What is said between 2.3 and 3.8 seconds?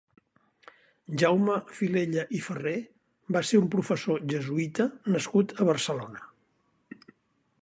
i Ferrer va ser un